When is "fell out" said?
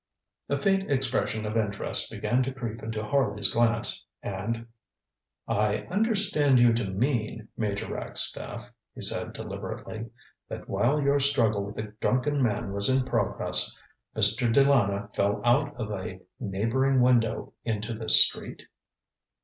15.13-15.79